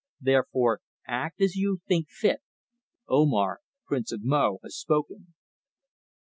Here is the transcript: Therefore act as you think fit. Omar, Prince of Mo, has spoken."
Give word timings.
Therefore 0.19 0.81
act 1.07 1.41
as 1.41 1.55
you 1.55 1.81
think 1.87 2.07
fit. 2.09 2.39
Omar, 3.07 3.59
Prince 3.85 4.11
of 4.11 4.21
Mo, 4.23 4.57
has 4.63 4.75
spoken." 4.75 5.35